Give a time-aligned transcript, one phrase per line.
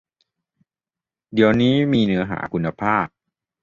[1.33, 3.05] เดี๋ยวนี้มีเนื้อหาคุณภาพ